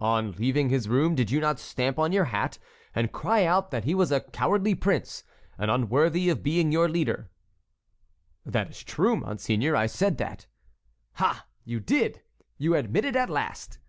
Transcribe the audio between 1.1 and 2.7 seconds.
did you not stamp on your hat,